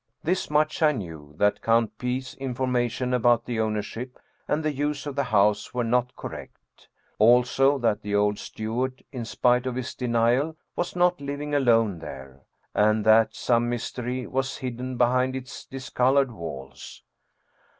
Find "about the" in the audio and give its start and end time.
3.13-3.59